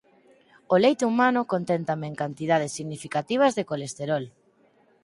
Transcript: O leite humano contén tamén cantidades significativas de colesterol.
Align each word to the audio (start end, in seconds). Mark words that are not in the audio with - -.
O 0.73 0.75
leite 0.83 1.03
humano 1.09 1.41
contén 1.53 1.81
tamén 1.91 2.19
cantidades 2.21 2.75
significativas 2.77 3.55
de 3.57 3.67
colesterol. 3.71 4.23